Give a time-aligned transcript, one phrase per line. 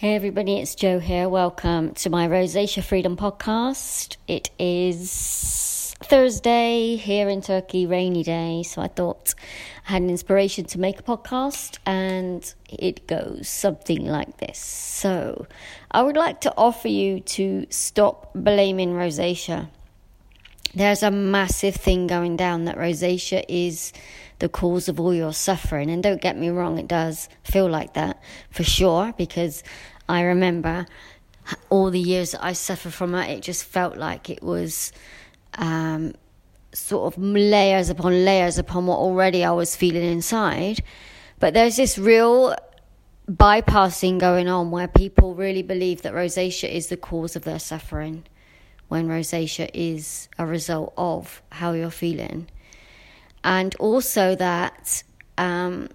[0.00, 1.28] Hey everybody, it's Joe here.
[1.28, 4.16] Welcome to my Rosacea Freedom podcast.
[4.26, 9.34] It is Thursday here in Turkey, rainy day, so I thought
[9.86, 14.58] I had an inspiration to make a podcast and it goes something like this.
[14.58, 15.46] So,
[15.90, 19.68] I would like to offer you to stop blaming rosacea.
[20.74, 23.92] There's a massive thing going down that rosacea is
[24.40, 25.90] the cause of all your suffering.
[25.90, 28.20] And don't get me wrong, it does feel like that
[28.50, 29.62] for sure, because
[30.10, 30.86] I remember
[31.68, 34.92] all the years that I suffered from it, it just felt like it was
[35.54, 36.14] um,
[36.72, 40.82] sort of layers upon layers upon what already I was feeling inside.
[41.38, 42.54] But there's this real
[43.30, 48.24] bypassing going on where people really believe that rosacea is the cause of their suffering
[48.88, 52.48] when rosacea is a result of how you're feeling
[53.44, 55.02] and also that
[55.38, 55.88] um,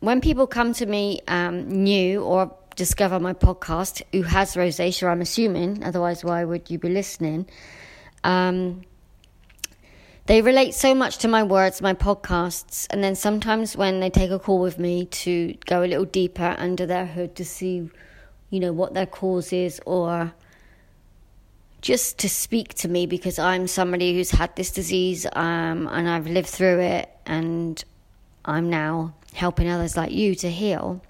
[0.00, 5.20] when people come to me um, new or discover my podcast who has rosacea, I'm
[5.20, 7.46] assuming, otherwise, why would you be listening?
[8.24, 8.80] Um,
[10.24, 14.30] they relate so much to my words, my podcasts, and then sometimes when they take
[14.30, 17.90] a call with me to go a little deeper under their hood to see,
[18.48, 20.32] you know, what their cause is or
[21.82, 26.26] just to speak to me because I'm somebody who's had this disease um, and I've
[26.26, 27.84] lived through it and
[28.46, 31.02] I'm now helping others like you to heal.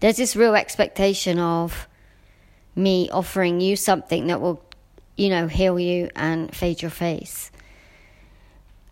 [0.00, 1.88] There's this real expectation of
[2.74, 4.62] me offering you something that will,
[5.16, 7.50] you know, heal you and fade your face.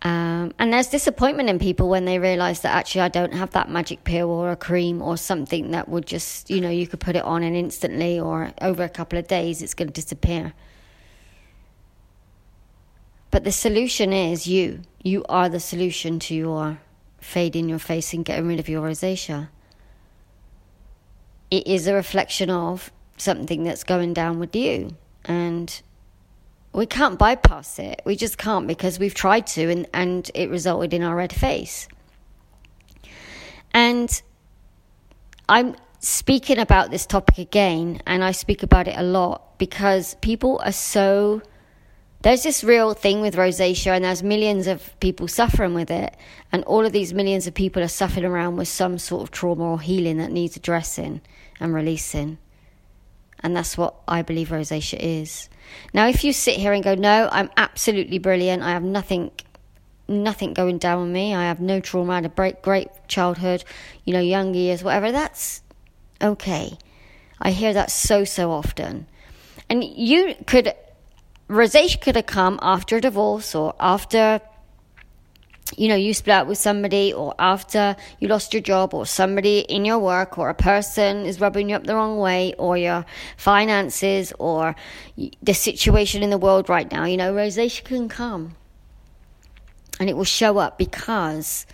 [0.01, 3.69] Um, and there's disappointment in people when they realize that actually I don't have that
[3.71, 7.15] magic pill or a cream or something that would just, you know, you could put
[7.15, 10.53] it on and instantly or over a couple of days it's going to disappear.
[13.31, 14.81] But the solution is you.
[15.01, 16.79] You are the solution to your
[17.19, 19.49] fading your face and getting rid of your rosacea.
[21.55, 24.89] It is a reflection of something that's going down with you.
[25.23, 25.81] And
[26.73, 28.01] we can't bypass it.
[28.03, 31.87] We just can't because we've tried to, and, and it resulted in our red face.
[33.73, 34.21] And
[35.47, 40.59] I'm speaking about this topic again, and I speak about it a lot because people
[40.65, 41.41] are so.
[42.25, 46.17] There's this real thing with rosacea, and there's millions of people suffering with it,
[46.51, 49.63] and all of these millions of people are suffering around with some sort of trauma
[49.63, 51.21] or healing that needs addressing
[51.59, 52.39] and releasing.
[53.41, 55.49] And that's what I believe rosacea is.
[55.93, 59.29] Now, if you sit here and go, no, I'm absolutely brilliant, I have nothing
[60.07, 61.35] nothing going down with me.
[61.35, 62.13] I have no trauma.
[62.13, 63.63] I had a great, great childhood,
[64.03, 65.11] you know, young years, whatever.
[65.11, 65.61] That's
[66.19, 66.75] okay.
[67.39, 69.05] I hear that so, so often.
[69.69, 70.73] And you could,
[71.49, 74.41] rosacea could have come after a divorce or after
[75.77, 79.59] you know, you split up with somebody or after you lost your job or somebody
[79.59, 83.03] in your work or a person is rubbing you up the wrong way or your
[83.35, 84.75] finances or
[85.41, 88.55] the situation in the world right now, you know, rosacea can come
[89.99, 91.65] and it will show up because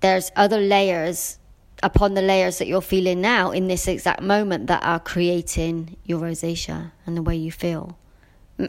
[0.00, 1.38] there's other layers
[1.82, 6.20] upon the layers that you're feeling now in this exact moment that are creating your
[6.20, 7.98] rosacea and the way you feel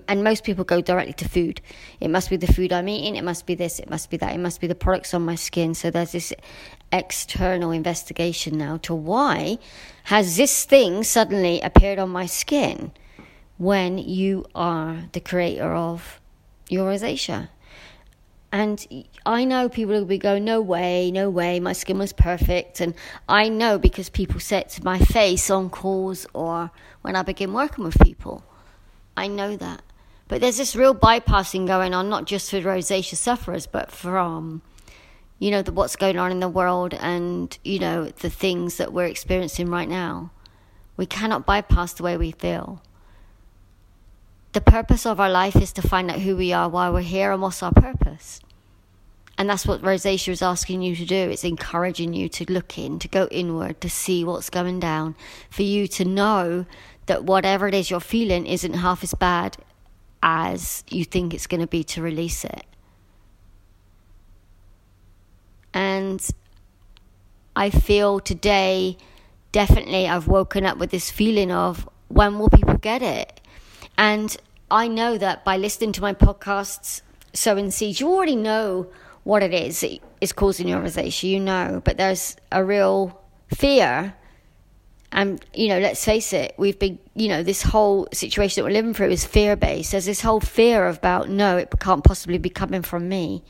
[0.07, 1.61] and most people go directly to food.
[1.99, 4.33] It must be the food I'm eating, it must be this, it must be that,
[4.33, 5.73] it must be the products on my skin.
[5.73, 6.33] So there's this
[6.91, 9.57] external investigation now to why
[10.05, 12.91] has this thing suddenly appeared on my skin
[13.57, 16.19] when you are the creator of
[16.69, 17.49] your rosacea.
[18.51, 18.85] And
[19.25, 22.81] I know people will be going, no way, no way, my skin was perfect.
[22.81, 22.93] And
[23.29, 26.69] I know because people say it to my face on calls or
[27.01, 28.43] when I begin working with people.
[29.15, 29.81] I know that.
[30.27, 34.61] But there's this real bypassing going on, not just for rosacea sufferers, but from,
[35.39, 38.93] you know, the, what's going on in the world and, you know, the things that
[38.93, 40.31] we're experiencing right now.
[40.97, 42.81] We cannot bypass the way we feel.
[44.53, 47.31] The purpose of our life is to find out who we are, why we're here,
[47.31, 48.41] and what's our purpose.
[49.37, 51.15] And that's what rosacea is asking you to do.
[51.15, 55.15] It's encouraging you to look in, to go inward, to see what's going down,
[55.49, 56.65] for you to know
[57.05, 59.57] that whatever it is you're feeling isn't half as bad
[60.21, 62.65] as you think it's going to be to release it.
[65.73, 66.25] And
[67.55, 68.97] I feel today,
[69.51, 73.40] definitely, I've woken up with this feeling of when will people get it?
[74.01, 74.35] And
[74.71, 77.03] I know that by listening to my podcasts,
[77.33, 78.87] Sowing Seeds, you already know
[79.25, 79.85] what it is
[80.19, 83.21] is causing your rosacea, you know, but there's a real
[83.55, 84.15] fear
[85.11, 88.73] and, you know, let's face it, we've been, you know, this whole situation that we're
[88.73, 89.91] living through is fear based.
[89.91, 93.43] There's this whole fear about, no, it can't possibly be coming from me.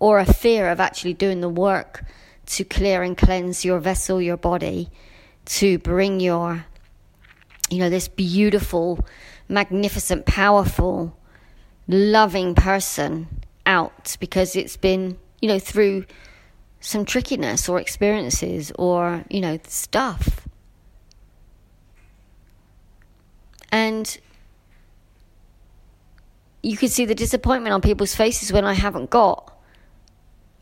[0.00, 2.04] Or a fear of actually doing the work
[2.46, 4.90] to clear and cleanse your vessel, your body,
[5.44, 6.66] to bring your,
[7.74, 9.04] you know, this beautiful,
[9.48, 11.18] magnificent, powerful,
[11.88, 13.28] loving person
[13.66, 16.04] out because it's been, you know, through
[16.80, 20.46] some trickiness or experiences or, you know, stuff.
[23.72, 24.18] And
[26.62, 29.50] you can see the disappointment on people's faces when I haven't got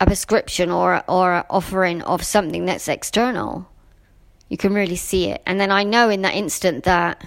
[0.00, 3.68] a prescription or or offering of something that's external.
[4.52, 5.40] You can really see it.
[5.46, 7.26] And then I know in that instant that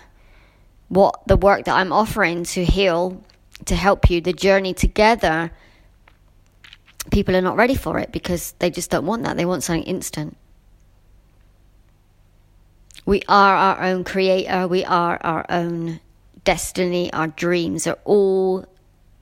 [0.89, 3.19] what the work that I'm offering to heal,
[3.65, 5.49] to help you, the journey together,
[7.09, 9.37] people are not ready for it because they just don't want that.
[9.37, 10.37] They want something instant.
[13.07, 16.01] We are our own creator, we are our own
[16.43, 18.67] destiny, our dreams are all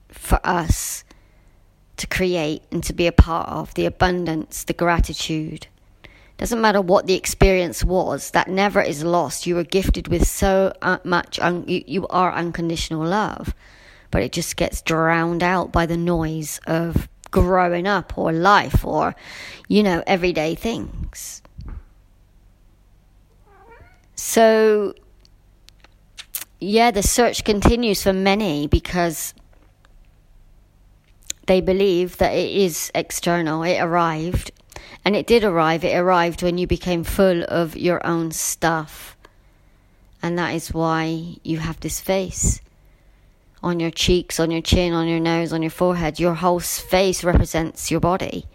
[0.10, 1.06] for us
[1.96, 5.68] to create and to be a part of the abundance, the gratitude.
[6.38, 9.46] Doesn't matter what the experience was, that never is lost.
[9.46, 13.54] You were gifted with so uh, much, un- you, you are unconditional love,
[14.12, 19.16] but it just gets drowned out by the noise of growing up or life or,
[19.68, 21.42] you know, everyday things.
[24.16, 24.94] So,
[26.60, 29.34] yeah, the search continues for many because
[31.46, 33.64] they believe that it is external.
[33.64, 34.52] It arrived.
[35.06, 35.84] And it did arrive.
[35.84, 39.18] It arrived when you became full of your own stuff.
[40.22, 42.62] And that is why you have this face
[43.62, 46.20] on your cheeks, on your chin, on your nose, on your forehead.
[46.20, 48.46] Your whole face represents your body,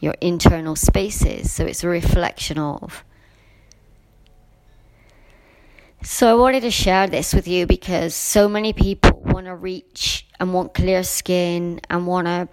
[0.00, 1.50] your internal spaces.
[1.50, 3.04] So it's a reflection of.
[6.02, 10.26] So I wanted to share this with you because so many people want to reach
[10.38, 12.48] and want clear skin and want to,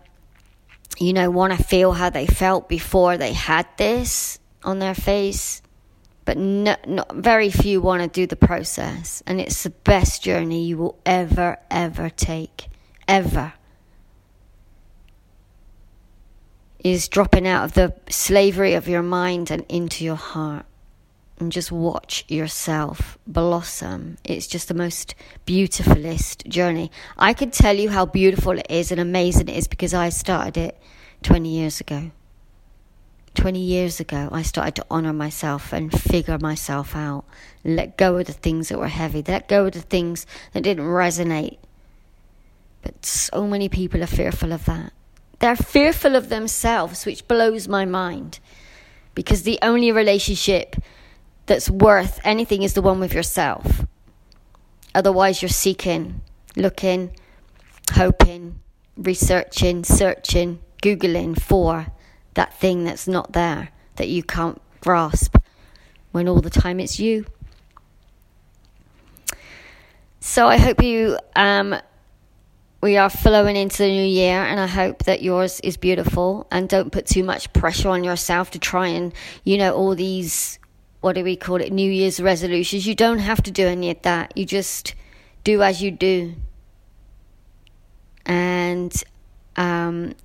[0.98, 5.62] you know, want to feel how they felt before they had this on their face.
[6.24, 9.22] But no, not very few want to do the process.
[9.28, 12.68] And it's the best journey you will ever, ever take.
[13.08, 13.54] Ever.
[16.80, 20.66] Is dropping out of the slavery of your mind and into your heart
[21.40, 24.18] and just watch yourself blossom.
[24.24, 25.16] It's just the most
[25.46, 26.92] beautifulest journey.
[27.18, 30.58] I could tell you how beautiful it is and amazing it is because I started
[30.58, 30.80] it
[31.24, 32.12] 20 years ago.
[33.34, 37.26] 20 years ago, I started to honor myself and figure myself out,
[37.66, 40.86] let go of the things that were heavy, let go of the things that didn't
[40.86, 41.58] resonate.
[42.82, 44.94] But so many people are fearful of that.
[45.40, 48.40] They're fearful of themselves, which blows my mind.
[49.16, 50.78] Because the only relationship
[51.46, 53.86] that's worth anything is the one with yourself.
[54.94, 56.22] Otherwise, you're seeking,
[56.56, 57.12] looking,
[57.94, 58.60] hoping,
[58.98, 61.88] researching, searching, Googling for
[62.36, 65.36] that thing that's not there, that you can't grasp,
[66.12, 67.26] when all the time it's you.
[70.20, 71.76] So I hope you, um,
[72.82, 76.48] we are flowing into the new year, and I hope that yours is beautiful.
[76.52, 79.14] And don't put too much pressure on yourself to try and,
[79.44, 80.60] you know, all these
[81.06, 82.88] what do we call it, New Year's resolutions.
[82.88, 84.36] You don't have to do any of that.
[84.36, 84.96] You just
[85.44, 86.34] do as you do.
[88.26, 88.92] And
[89.56, 90.16] um,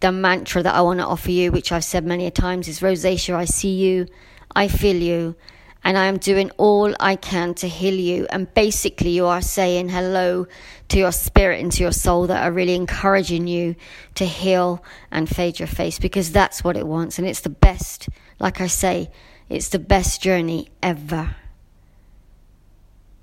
[0.00, 2.80] the mantra that I want to offer you, which I've said many a times, is
[2.80, 4.08] Rosacea, I see you,
[4.56, 5.36] I feel you,
[5.84, 8.26] and I am doing all I can to heal you.
[8.30, 10.48] And basically, you are saying hello
[10.88, 13.76] to your spirit and to your soul that are really encouraging you
[14.16, 14.82] to heal
[15.12, 17.20] and fade your face because that's what it wants.
[17.20, 18.08] And it's the best,
[18.40, 19.12] like I say,
[19.48, 21.36] it's the best journey ever.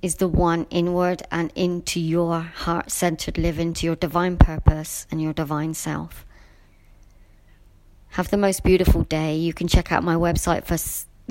[0.01, 5.22] Is the one inward and into your heart centered living, to your divine purpose and
[5.22, 6.25] your divine self.
[8.10, 9.36] Have the most beautiful day.
[9.36, 10.77] You can check out my website for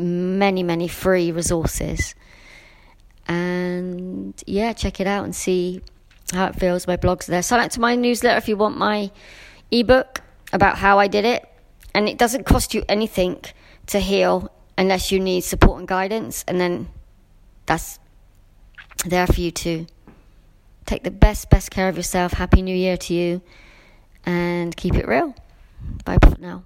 [0.00, 2.14] many, many free resources.
[3.26, 5.82] And yeah, check it out and see
[6.32, 6.86] how it feels.
[6.86, 7.42] My blog's there.
[7.42, 9.10] Sign up to my newsletter if you want my
[9.70, 10.20] ebook
[10.52, 11.48] about how I did it.
[11.94, 13.40] And it doesn't cost you anything
[13.86, 16.88] to heal unless you need support and guidance, and then
[17.66, 17.98] that's
[19.06, 19.86] there for you to
[20.86, 22.32] take the best, best care of yourself.
[22.32, 23.42] Happy New Year to you,
[24.26, 25.34] and keep it real.
[26.04, 26.62] Bye for now.